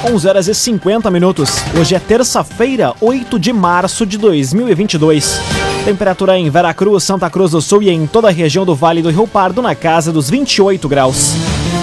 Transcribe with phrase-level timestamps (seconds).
[0.00, 1.50] 11 horas e 50 minutos.
[1.76, 5.40] Hoje é terça-feira, 8 de março de 2022.
[5.84, 9.10] Temperatura em Veracruz, Santa Cruz do Sul e em toda a região do Vale do
[9.10, 11.32] Rio Pardo na casa dos 28 graus.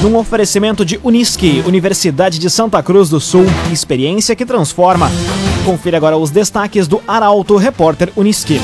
[0.01, 5.11] Num oferecimento de Unisque, Universidade de Santa Cruz do Sul, experiência que transforma.
[5.65, 8.61] Confira agora os destaques do Arauto Repórter Unisque.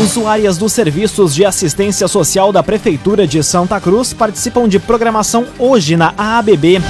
[0.00, 5.96] Usuárias dos serviços de assistência social da Prefeitura de Santa Cruz participam de programação hoje
[5.96, 6.80] na AABB.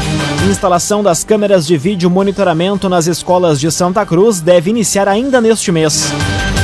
[0.50, 5.73] Instalação das câmeras de vídeo monitoramento nas escolas de Santa Cruz deve iniciar ainda neste
[5.73, 6.12] mês.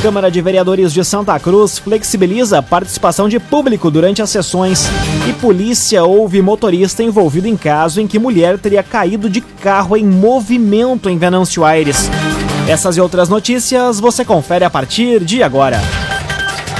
[0.03, 4.87] Câmara de Vereadores de Santa Cruz flexibiliza a participação de público durante as sessões.
[5.27, 10.05] E polícia houve motorista envolvido em caso em que mulher teria caído de carro em
[10.05, 12.07] movimento em Venâncio Aires.
[12.67, 15.81] Essas e outras notícias você confere a partir de agora.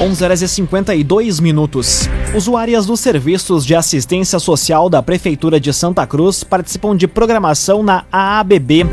[0.00, 2.08] 11 horas e 52 minutos.
[2.34, 8.06] Usuárias dos serviços de assistência social da Prefeitura de Santa Cruz participam de programação na
[8.10, 8.86] AABB.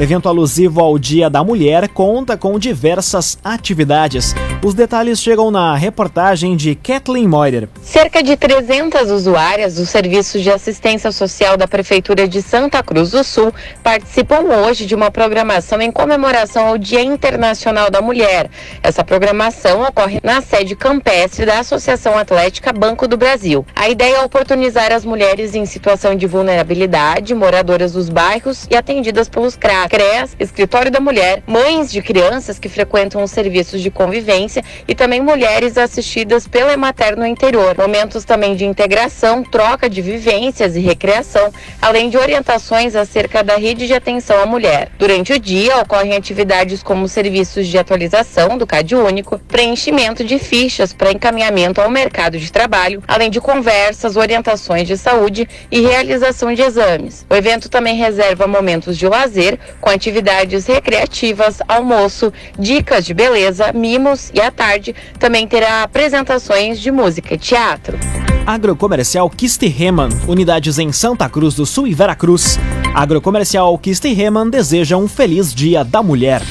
[0.00, 4.34] Evento alusivo ao Dia da Mulher conta com diversas atividades.
[4.64, 7.68] Os detalhes chegam na reportagem de Kathleen Moider.
[7.82, 13.22] Cerca de 300 usuárias dos serviços de assistência social da Prefeitura de Santa Cruz do
[13.22, 18.48] Sul participam hoje de uma programação em comemoração ao Dia Internacional da Mulher.
[18.82, 23.66] Essa programação ocorre na sede campestre da Associação Atlética Banco do Brasil.
[23.74, 29.28] A ideia é oportunizar as mulheres em situação de vulnerabilidade, moradoras dos bairros e atendidas
[29.28, 34.64] pelos CRAS, CREAS, Escritório da Mulher, mães de crianças que frequentam os serviços de convivência
[34.86, 37.76] e também mulheres assistidas pela Emater no interior.
[37.76, 43.86] Momentos também de integração, troca de vivências e recreação, além de orientações acerca da rede
[43.86, 44.90] de atenção à mulher.
[44.98, 50.92] Durante o dia ocorrem atividades como serviços de atualização do CAD único, preenchimento de fichas
[50.92, 56.62] para encaminhamento ao mercado de trabalho, além de conversas, orientações de saúde e realização de
[56.62, 57.26] exames.
[57.28, 64.30] O evento também reserva momentos de lazer com atividades recreativas, almoço, dicas de beleza, mimos
[64.34, 67.98] e à tarde também terá apresentações de música e teatro.
[68.46, 72.58] Agrocomercial Kistiheman, unidades em Santa Cruz do Sul e Veracruz.
[72.94, 76.42] Agrocomercial Kistiheman deseja um feliz Dia da Mulher.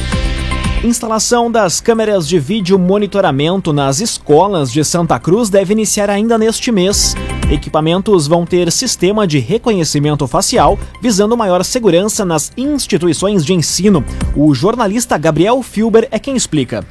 [0.84, 6.72] Instalação das câmeras de vídeo monitoramento nas escolas de Santa Cruz deve iniciar ainda neste
[6.72, 7.16] mês.
[7.52, 14.06] Equipamentos vão ter sistema de reconhecimento facial, visando maior segurança nas instituições de ensino.
[14.34, 16.86] O jornalista Gabriel Filber é quem explica.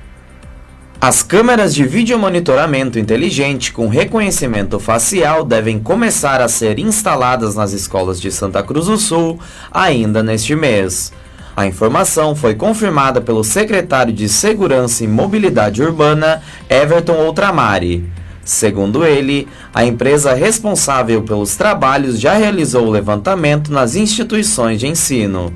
[1.00, 7.72] As câmeras de vídeo monitoramento inteligente com reconhecimento facial devem começar a ser instaladas nas
[7.72, 9.40] escolas de Santa Cruz do Sul
[9.72, 11.10] ainda neste mês.
[11.56, 18.19] A informação foi confirmada pelo secretário de Segurança e Mobilidade Urbana, Everton Outramari.
[18.44, 25.52] Segundo ele, a empresa responsável pelos trabalhos já realizou o levantamento nas instituições de ensino.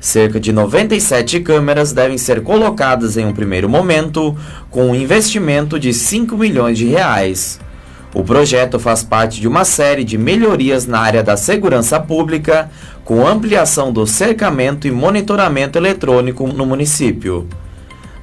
[0.00, 4.36] Cerca de 97 câmeras devem ser colocadas em um primeiro momento,
[4.70, 7.58] com um investimento de 5 milhões de reais.
[8.14, 12.70] O projeto faz parte de uma série de melhorias na área da segurança pública,
[13.04, 17.48] com ampliação do cercamento e monitoramento eletrônico no município.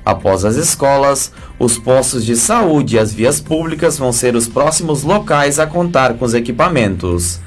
[0.06, 5.02] Após as escolas, os postos de saúde e as vias públicas vão ser os próximos
[5.02, 7.40] locais a contar com os equipamentos.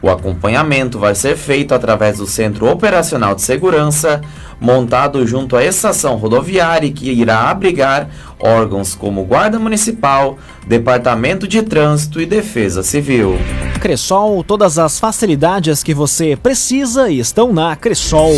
[0.00, 4.20] O acompanhamento vai ser feito através do Centro Operacional de Segurança,
[4.60, 8.08] montado junto à estação rodoviária que irá abrigar
[8.38, 13.36] órgãos como Guarda Municipal, Departamento de Trânsito e Defesa Civil.
[13.80, 18.36] Cressol, todas as facilidades que você precisa estão na Cressol.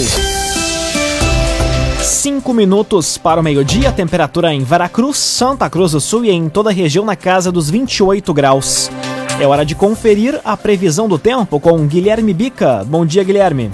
[2.02, 6.70] 5 minutos para o meio-dia, temperatura em Veracruz, Santa Cruz do Sul e em toda
[6.70, 8.90] a região na casa dos 28 graus.
[9.38, 12.84] É hora de conferir a previsão do tempo com Guilherme Bica.
[12.86, 13.70] Bom dia, Guilherme.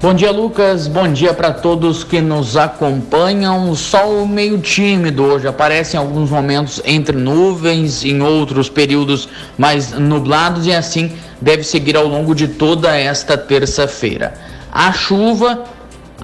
[0.00, 0.88] Bom dia, Lucas.
[0.88, 3.74] Bom dia para todos que nos acompanham.
[3.74, 10.66] Sol meio tímido hoje, aparece em alguns momentos entre nuvens, em outros períodos mais nublados
[10.66, 14.34] e assim deve seguir ao longo de toda esta terça-feira.
[14.72, 15.75] A chuva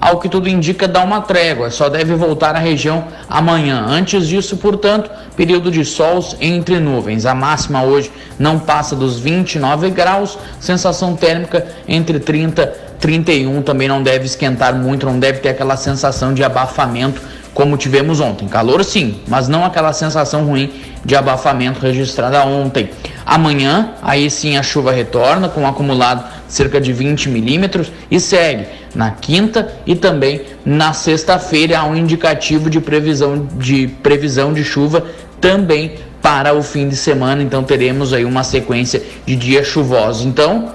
[0.03, 3.85] ao que tudo indica, dá uma trégua, só deve voltar à região amanhã.
[3.87, 7.25] Antes disso, portanto, período de sol entre nuvens.
[7.25, 13.87] A máxima hoje não passa dos 29 graus, sensação térmica entre 30 e 31 também
[13.87, 17.21] não deve esquentar muito, não deve ter aquela sensação de abafamento
[17.53, 18.47] como tivemos ontem.
[18.47, 20.71] Calor sim, mas não aquela sensação ruim
[21.03, 22.89] de abafamento registrada ontem.
[23.25, 26.23] Amanhã, aí sim a chuva retorna com um acumulado
[26.53, 32.69] cerca de 20 milímetros e segue na quinta e também na sexta-feira há um indicativo
[32.69, 35.05] de previsão de previsão de chuva
[35.41, 37.43] também para o fim de semana.
[37.43, 40.25] Então teremos aí uma sequência de dias chuvosos.
[40.25, 40.71] Então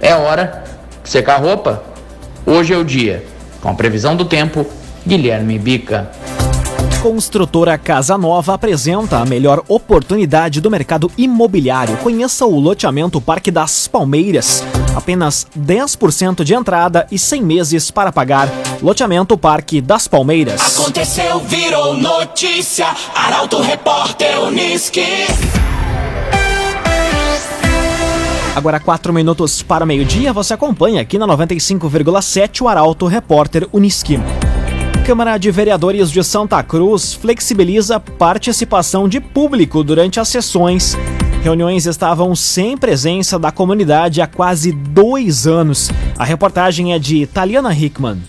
[0.00, 0.64] é hora
[1.04, 1.84] de secar a roupa.
[2.44, 3.24] Hoje é o dia.
[3.60, 4.66] Com a previsão do tempo,
[5.06, 6.10] Guilherme Bica.
[7.06, 11.96] Construtora Casa Nova apresenta a melhor oportunidade do mercado imobiliário.
[11.98, 14.64] Conheça o loteamento Parque das Palmeiras.
[14.92, 18.48] Apenas 10% de entrada e 100 meses para pagar.
[18.82, 20.76] Loteamento Parque das Palmeiras.
[20.76, 22.88] Aconteceu, virou notícia.
[23.14, 25.06] Arauto Repórter Uniski.
[28.56, 34.18] Agora, 4 minutos para meio-dia, você acompanha aqui na 95,7 o Arauto Repórter Uniski.
[35.06, 40.98] Câmara de Vereadores de Santa Cruz flexibiliza participação de público durante as sessões.
[41.44, 45.92] Reuniões estavam sem presença da comunidade há quase dois anos.
[46.18, 48.20] A reportagem é de Taliana Hickman.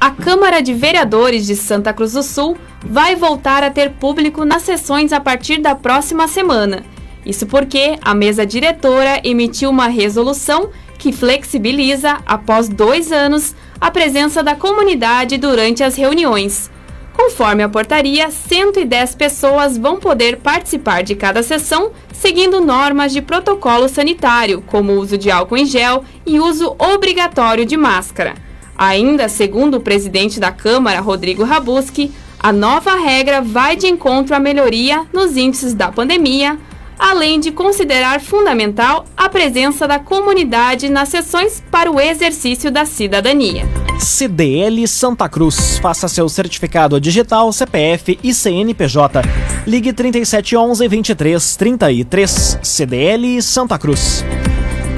[0.00, 4.62] A Câmara de Vereadores de Santa Cruz do Sul vai voltar a ter público nas
[4.62, 6.84] sessões a partir da próxima semana.
[7.26, 14.42] Isso porque a mesa diretora emitiu uma resolução que flexibiliza, após dois anos, a presença
[14.42, 16.70] da comunidade durante as reuniões.
[17.12, 23.86] Conforme a portaria, 110 pessoas vão poder participar de cada sessão, seguindo normas de protocolo
[23.86, 28.36] sanitário, como uso de álcool em gel e uso obrigatório de máscara.
[28.74, 32.10] Ainda segundo o presidente da Câmara, Rodrigo Rabuski,
[32.40, 36.58] a nova regra vai de encontro à melhoria nos índices da pandemia,
[37.04, 43.66] além de considerar fundamental a presença da comunidade nas sessões para o exercício da cidadania.
[44.00, 45.76] CDL Santa Cruz.
[45.78, 49.20] Faça seu certificado digital, CPF e CNPJ.
[49.66, 52.58] Ligue 3711 2333.
[52.62, 54.24] CDL Santa Cruz.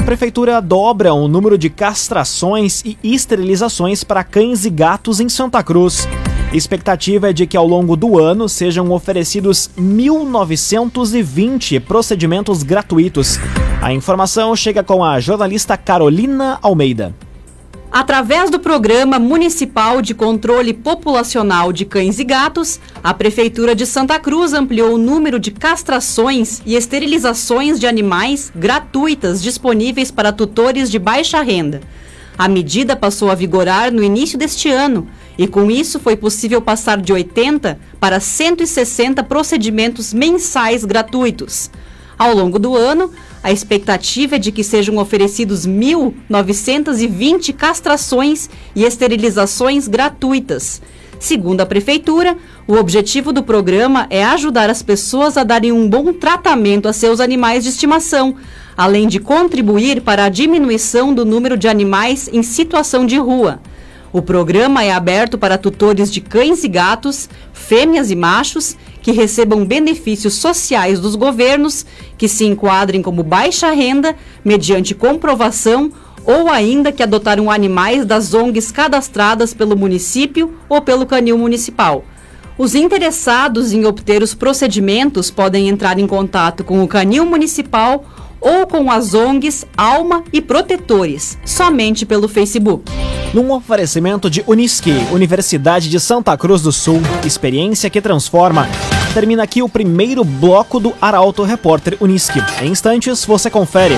[0.05, 6.07] Prefeitura dobra o número de castrações e esterilizações para cães e gatos em Santa Cruz.
[6.57, 13.39] Expectativa é de que ao longo do ano sejam oferecidos 1.920 procedimentos gratuitos.
[13.83, 17.15] A informação chega com a jornalista Carolina Almeida.
[17.93, 24.19] Através do Programa Municipal de Controle Populacional de Cães e Gatos, a Prefeitura de Santa
[24.19, 30.99] Cruz ampliou o número de castrações e esterilizações de animais gratuitas disponíveis para tutores de
[30.99, 31.83] baixa renda.
[32.39, 37.01] A medida passou a vigorar no início deste ano e, com isso, foi possível passar
[37.01, 41.71] de 80 para 160 procedimentos mensais gratuitos.
[42.19, 43.11] Ao longo do ano,
[43.43, 50.81] a expectativa é de que sejam oferecidos 1.920 castrações e esterilizações gratuitas.
[51.19, 52.37] Segundo a Prefeitura,
[52.69, 57.21] o objetivo do programa é ajudar as pessoas a darem um bom tratamento a seus
[57.21, 58.35] animais de estimação,
[58.77, 63.61] além de contribuir para a diminuição do número de animais em situação de rua.
[64.13, 69.65] O programa é aberto para tutores de cães e gatos, fêmeas e machos, que recebam
[69.65, 71.87] benefícios sociais dos governos,
[72.19, 75.93] que se enquadrem como baixa renda, mediante comprovação
[76.25, 82.05] ou ainda que adotaram animais das ONGs cadastradas pelo município ou pelo canil municipal.
[82.59, 88.05] Os interessados em obter os procedimentos podem entrar em contato com o canil municipal
[88.41, 92.91] ou com as ONGs Alma e Protetores, somente pelo Facebook.
[93.35, 98.67] Num oferecimento de Unisque, Universidade de Santa Cruz do Sul, experiência que transforma.
[99.13, 102.41] Termina aqui o primeiro bloco do Arauto Repórter Unisque.
[102.63, 103.97] Em instantes, você confere.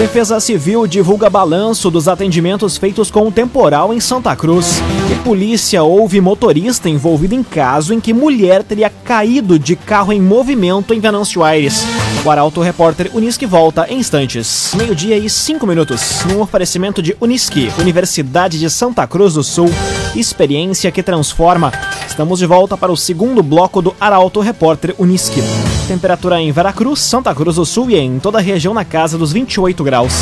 [0.00, 4.80] Defesa Civil divulga balanço dos atendimentos feitos com o temporal em Santa Cruz.
[5.12, 10.18] E polícia houve motorista envolvido em caso em que mulher teria caído de carro em
[10.18, 11.84] movimento em Venâncio Aires.
[12.24, 14.72] O Arauto Repórter Unisque volta em instantes.
[14.74, 16.24] Meio-dia e cinco minutos.
[16.24, 19.68] Num oferecimento de Unisque, Universidade de Santa Cruz do Sul.
[20.16, 21.70] Experiência que transforma.
[22.10, 25.40] Estamos de volta para o segundo bloco do Arauto Repórter Unisque.
[25.86, 29.32] Temperatura em Veracruz, Santa Cruz do Sul e em toda a região na casa dos
[29.32, 30.12] 28 graus.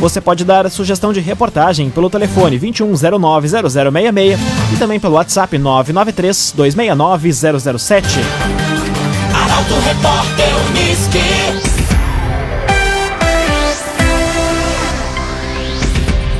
[0.00, 4.36] Você pode dar sugestão de reportagem pelo telefone 21090066
[4.74, 7.32] e também pelo WhatsApp 993 269
[7.78, 8.18] 007.
[9.32, 11.67] Arauto Repórter Uniski.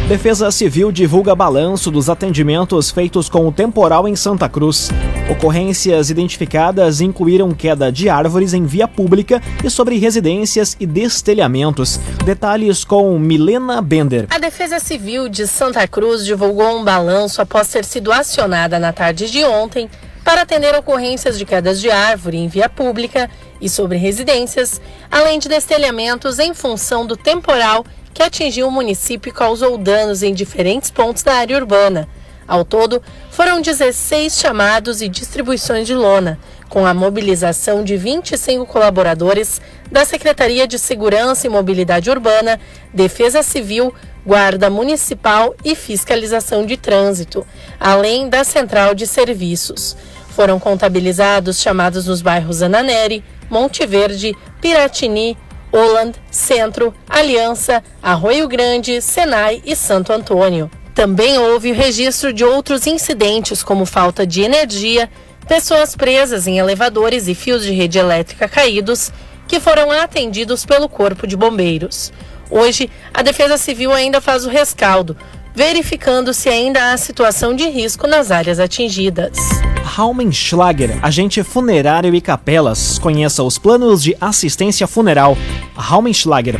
[0.09, 4.89] Defesa Civil divulga balanço dos atendimentos feitos com o temporal em Santa Cruz.
[5.31, 12.01] Ocorrências identificadas incluíram queda de árvores em via pública e sobre residências e destelhamentos.
[12.25, 14.27] Detalhes com Milena Bender.
[14.31, 19.31] A Defesa Civil de Santa Cruz divulgou um balanço após ter sido acionada na tarde
[19.31, 19.91] de ontem
[20.25, 23.29] para atender ocorrências de quedas de árvore em via pública
[23.61, 27.85] e sobre residências, além de destelhamentos em função do temporal
[28.19, 32.09] que atingiu o município e causou danos em diferentes pontos da área urbana.
[32.49, 36.37] Ao todo, foram 16 chamados e distribuições de lona,
[36.69, 42.59] com a mobilização de 25 colaboradores da Secretaria de Segurança e Mobilidade Urbana,
[42.93, 43.95] Defesa Civil,
[44.27, 47.47] Guarda Municipal e Fiscalização de Trânsito,
[47.79, 49.97] além da Central de Serviços.
[50.31, 55.39] Foram contabilizados chamados nos bairros Ananeri, Monte Verde, Piratini,
[55.73, 60.71] Holland, Centro, Aliança, Arroio Grande, Senai e Santo Antônio.
[60.95, 65.09] Também houve o registro de outros incidentes, como falta de energia,
[65.47, 69.13] pessoas presas em elevadores e fios de rede elétrica caídos,
[69.47, 72.13] que foram atendidos pelo Corpo de Bombeiros.
[72.51, 75.17] Hoje, a Defesa Civil ainda faz o rescaldo,
[75.55, 79.37] verificando se ainda há situação de risco nas áreas atingidas.
[79.83, 82.99] Raumenschlager, agente funerário e capelas.
[82.99, 85.37] Conheça os planos de assistência funeral.
[85.75, 86.57] Raumenschlager.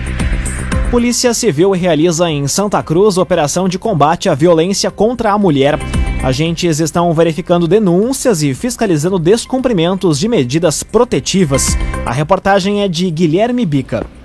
[0.91, 5.79] Polícia Civil realiza em Santa Cruz operação de combate à violência contra a mulher.
[6.23, 11.77] Agentes estão verificando denúncias e fiscalizando descumprimentos de medidas protetivas.
[12.05, 14.18] A reportagem é de Guilherme Bica.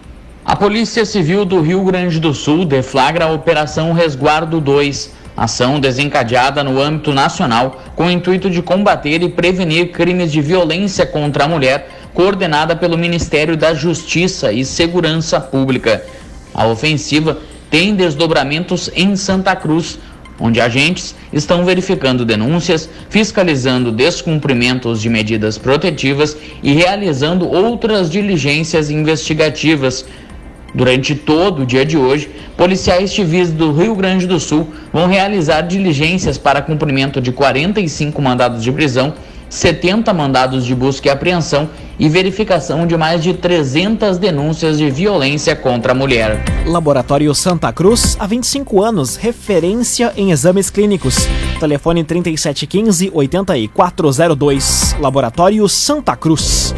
[0.45, 6.63] A Polícia Civil do Rio Grande do Sul deflagra a Operação Resguardo 2 Ação desencadeada
[6.63, 11.47] no âmbito nacional com o intuito de combater e prevenir crimes de violência contra a
[11.47, 16.05] mulher, coordenada pelo Ministério da Justiça e Segurança Pública.
[16.53, 17.39] A ofensiva
[17.71, 19.97] tem desdobramentos em Santa Cruz,
[20.39, 30.05] onde agentes estão verificando denúncias, fiscalizando descumprimentos de medidas protetivas e realizando outras diligências investigativas
[30.73, 35.61] Durante todo o dia de hoje, policiais civis do Rio Grande do Sul vão realizar
[35.61, 39.13] diligências para cumprimento de 45 mandados de prisão,
[39.49, 45.55] 70 mandados de busca e apreensão e verificação de mais de 300 denúncias de violência
[45.55, 46.43] contra a mulher.
[46.65, 51.27] Laboratório Santa Cruz, há 25 anos, referência em exames clínicos.
[51.59, 54.99] Telefone 3715-8402.
[54.99, 56.73] Laboratório Santa Cruz.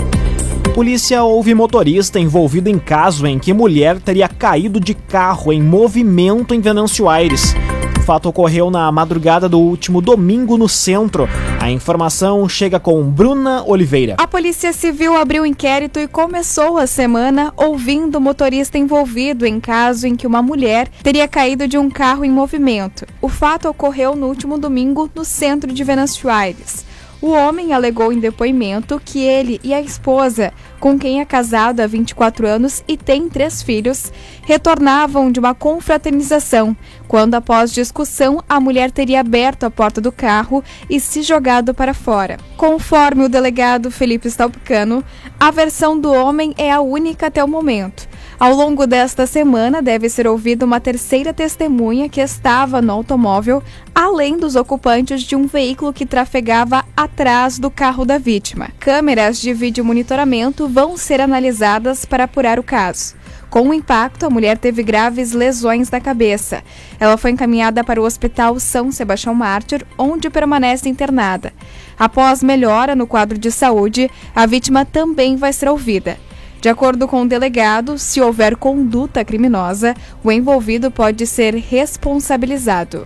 [0.73, 6.53] Polícia houve motorista envolvido em caso em que mulher teria caído de carro em movimento
[6.53, 7.55] em Venâncio Aires.
[7.97, 11.27] O fato ocorreu na madrugada do último domingo no centro.
[11.59, 14.15] A informação chega com Bruna Oliveira.
[14.19, 20.05] A Polícia Civil abriu inquérito e começou a semana ouvindo o motorista envolvido em caso
[20.05, 23.07] em que uma mulher teria caído de um carro em movimento.
[23.19, 26.85] O fato ocorreu no último domingo no centro de Venâncio Aires.
[27.25, 31.87] O homem alegou em depoimento que ele e a esposa, com quem é casado há
[31.87, 34.13] 24 anos e tem três filhos,
[34.43, 36.77] retornavam de uma confraternização,
[37.07, 41.95] quando, após discussão, a mulher teria aberto a porta do carro e se jogado para
[41.95, 42.37] fora.
[42.57, 45.03] Conforme o delegado Felipe Stalpicano,
[45.39, 48.07] a versão do homem é a única até o momento.
[48.37, 53.63] Ao longo desta semana, deve ser ouvida uma terceira testemunha que estava no automóvel,
[53.93, 58.71] além dos ocupantes de um veículo que trafegava atrás do carro da vítima.
[58.77, 63.15] Câmeras de vídeo monitoramento vão ser analisadas para apurar o caso.
[63.49, 66.61] Com o impacto, a mulher teve graves lesões da cabeça.
[66.99, 71.53] Ela foi encaminhada para o Hospital São Sebastião Mártir, onde permanece internada.
[71.97, 76.17] Após melhora no quadro de saúde, a vítima também vai ser ouvida.
[76.65, 79.93] De acordo com o delegado, se houver conduta criminosa,
[80.23, 83.05] o envolvido pode ser responsabilizado.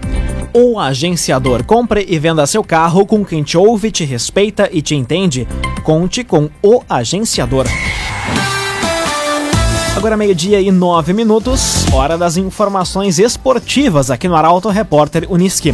[0.54, 4.96] O agenciador compre e venda seu carro com quem te ouve, te respeita e te
[4.96, 5.46] entende.
[5.84, 7.66] Conte com o agenciador.
[9.94, 15.74] Agora meio-dia e nove minutos, hora das informações esportivas aqui no Arauto Repórter Uniski.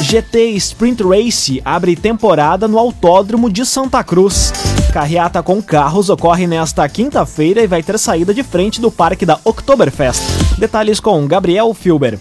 [0.00, 4.50] GT Sprint Race abre temporada no Autódromo de Santa Cruz.
[4.92, 9.40] Carreata com carros ocorre nesta quinta-feira e vai ter saída de frente do parque da
[9.42, 10.20] Oktoberfest.
[10.58, 12.18] Detalhes com Gabriel Filber.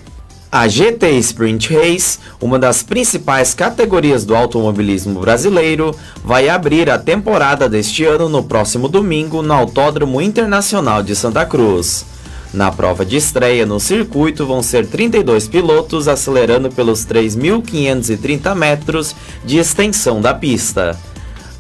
[0.49, 7.67] A GT Sprint Race, uma das principais categorias do automobilismo brasileiro, vai abrir a temporada
[7.67, 12.05] deste ano no próximo domingo no Autódromo Internacional de Santa Cruz.
[12.53, 19.13] Na prova de estreia no circuito vão ser 32 pilotos acelerando pelos 3.530 metros
[19.43, 20.97] de extensão da pista.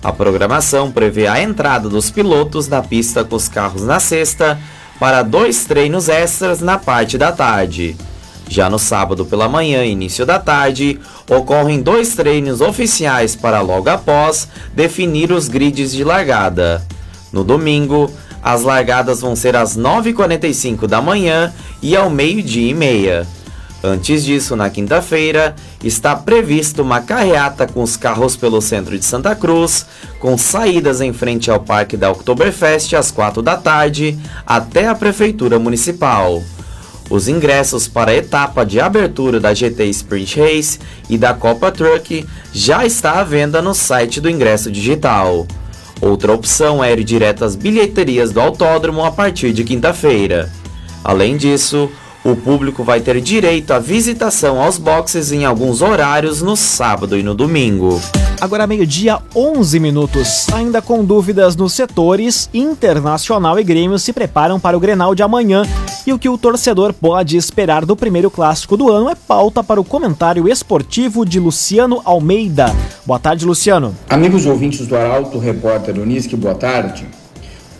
[0.03, 4.59] A programação prevê a entrada dos pilotos na pista com os carros na sexta
[4.99, 7.95] para dois treinos extras na parte da tarde.
[8.49, 13.89] Já no sábado pela manhã e início da tarde, ocorrem dois treinos oficiais para logo
[13.89, 16.85] após definir os grids de largada.
[17.31, 18.11] No domingo,
[18.43, 23.27] as largadas vão ser às 9h45 da manhã e ao meio-dia e meia.
[23.83, 29.35] Antes disso, na quinta-feira, está prevista uma carreata com os carros pelo centro de Santa
[29.35, 29.87] Cruz,
[30.19, 35.57] com saídas em frente ao Parque da Oktoberfest às 4 da tarde até a Prefeitura
[35.57, 36.43] Municipal.
[37.09, 42.25] Os ingressos para a etapa de abertura da GT Sprint Race e da Copa Truck
[42.53, 45.45] já está à venda no site do ingresso digital.
[45.99, 50.49] Outra opção é ir direto às bilheterias do autódromo a partir de quinta-feira.
[51.03, 51.91] Além disso,
[52.23, 57.23] o público vai ter direito à visitação aos boxes em alguns horários no sábado e
[57.23, 57.99] no domingo.
[58.39, 60.47] Agora meio-dia, 11 minutos.
[60.51, 65.63] Ainda com dúvidas nos setores, Internacional e Grêmio se preparam para o Grenal de amanhã.
[66.05, 69.79] E o que o torcedor pode esperar do primeiro clássico do ano é pauta para
[69.79, 72.75] o comentário esportivo de Luciano Almeida.
[73.05, 73.95] Boa tarde, Luciano.
[74.09, 77.20] Amigos ouvintes do Arauto, repórter Unisque, boa tarde.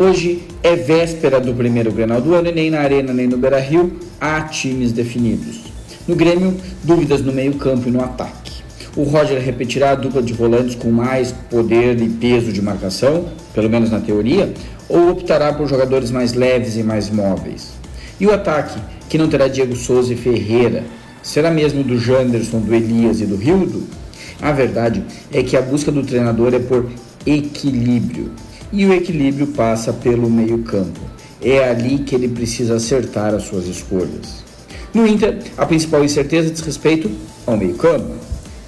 [0.01, 3.99] Hoje é véspera do primeiro Grenal do ano e nem na Arena nem no Beira-Rio
[4.19, 5.61] há times definidos.
[6.07, 8.63] No Grêmio, dúvidas no meio-campo e no ataque.
[8.95, 13.69] O Roger repetirá a dupla de volantes com mais poder e peso de marcação, pelo
[13.69, 14.51] menos na teoria,
[14.89, 17.73] ou optará por jogadores mais leves e mais móveis.
[18.19, 20.83] E o ataque, que não terá Diego Souza e Ferreira,
[21.21, 23.83] será mesmo do Janderson, do Elias e do Rildo?
[24.41, 26.89] A verdade é que a busca do treinador é por
[27.23, 28.31] equilíbrio
[28.71, 30.99] e o equilíbrio passa pelo meio-campo.
[31.41, 34.43] É ali que ele precisa acertar as suas escolhas.
[34.93, 37.09] No Inter, a principal incerteza diz respeito
[37.45, 38.11] ao meio-campo.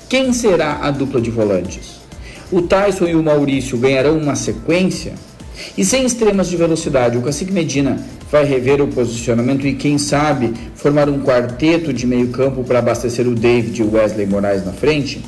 [0.10, 2.01] Quem será a dupla de volantes?
[2.51, 5.13] O Tyson e o Maurício ganharão uma sequência?
[5.77, 7.98] E sem extremas de velocidade, o Cacique Medina
[8.31, 13.36] vai rever o posicionamento e, quem sabe, formar um quarteto de meio-campo para abastecer o
[13.36, 15.24] David e o Wesley Moraes na frente?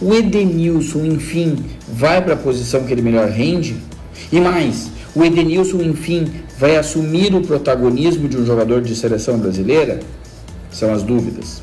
[0.00, 1.56] O Edenilson, enfim,
[1.88, 3.76] vai para a posição que ele melhor rende?
[4.30, 6.26] E mais, o Edenilson, enfim,
[6.58, 10.00] vai assumir o protagonismo de um jogador de seleção brasileira?
[10.70, 11.62] São as dúvidas.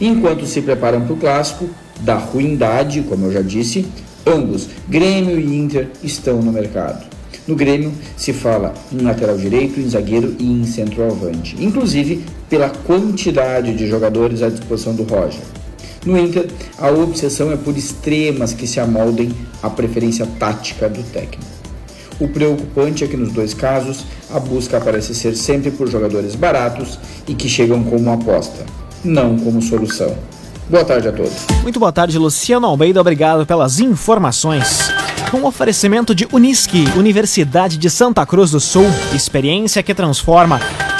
[0.00, 1.68] Enquanto se preparam para o clássico,
[2.00, 3.86] da ruindade, como eu já disse,
[4.26, 7.06] ambos, Grêmio e Inter, estão no mercado.
[7.46, 13.74] No Grêmio se fala em lateral direito, em zagueiro e em centroavante, inclusive pela quantidade
[13.74, 15.42] de jogadores à disposição do Roger.
[16.04, 21.55] No Inter, a obsessão é por extremas que se amoldem à preferência tática do técnico.
[22.18, 26.98] O preocupante é que nos dois casos a busca parece ser sempre por jogadores baratos
[27.28, 28.64] e que chegam como aposta,
[29.04, 30.16] não como solução.
[30.68, 31.46] Boa tarde a todos.
[31.62, 33.00] Muito boa tarde, Luciano Almeida.
[33.00, 34.90] Obrigado pelas informações.
[35.32, 40.60] Um oferecimento de Unisque, Universidade de Santa Cruz do Sul, experiência que transforma.